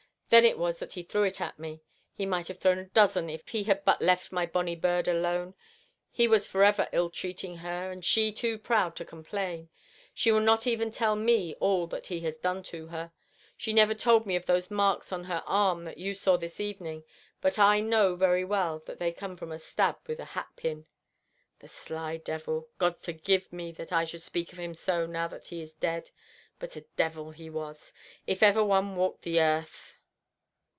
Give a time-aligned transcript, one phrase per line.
[0.31, 1.81] Then it was that he threw it at me.
[2.13, 5.55] He might have thrown a dozen if he had but left my bonny bird alone.
[6.09, 9.67] He was for ever ill treating her, and she too proud to complain.
[10.13, 13.11] She will not even tell me all that he has done to her.
[13.57, 17.03] She never told me of those marks on her arm that you saw this morning,
[17.41, 20.85] but I know very well that they come from a stab with a hat pin.
[21.59, 22.63] The sly fiend—Heaven
[23.01, 26.09] forgive me that I should speak of him so, now that he is dead,
[26.57, 27.91] but a fiend he was
[28.25, 29.97] if ever one walked the earth.